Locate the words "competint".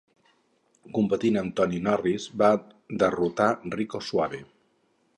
0.97-1.37